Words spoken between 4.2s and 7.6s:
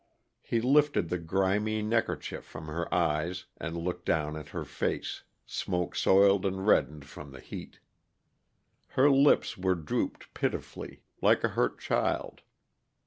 at her face, smoke soiled and reddened from the